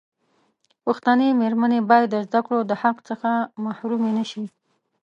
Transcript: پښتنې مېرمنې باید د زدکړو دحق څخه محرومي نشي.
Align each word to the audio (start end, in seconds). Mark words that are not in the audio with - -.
پښتنې 0.85 1.27
مېرمنې 1.41 1.79
باید 1.89 2.07
د 2.11 2.15
زدکړو 2.25 2.59
دحق 2.71 2.97
څخه 3.09 3.29
محرومي 3.65 4.11
نشي. 4.17 4.45